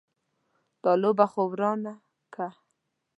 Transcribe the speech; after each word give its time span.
دا 0.83 0.91
لوبه 1.01 1.25
خو 1.31 1.41
ورانه 1.51 1.93
که. 2.33 2.47